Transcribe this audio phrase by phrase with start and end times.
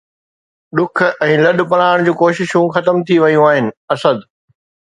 [0.77, 3.65] ڏک ۽ لڏپلاڻ جون ڪوششون ختم ٿي ويون آهن،
[3.97, 4.17] اسد